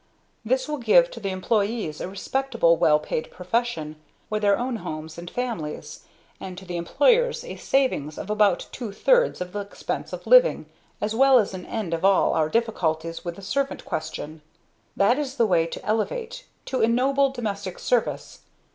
[0.43, 3.97] This will give to the employees a respectable well paid profession,
[4.31, 6.05] with their own homes and families;
[6.39, 10.65] and to the employers a saving of about two thirds of the expense of living,
[10.99, 14.41] as well as an end of all our difficulties with the servant question.
[14.97, 18.39] That is the way to elevate to enoble domestic service.